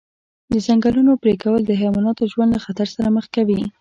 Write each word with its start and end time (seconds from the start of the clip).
د 0.51 0.53
ځنګلونو 0.65 1.11
پرېکول 1.23 1.61
د 1.65 1.71
حیواناتو 1.81 2.23
ژوند 2.31 2.49
له 2.53 2.59
خطر 2.65 2.87
سره 2.95 3.07
مخ 3.15 3.25
کوي. 3.35 3.59